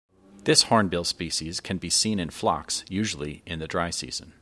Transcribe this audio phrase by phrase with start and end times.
[0.45, 4.29] This hornbill species can be seen in flocks, usually in the dry season.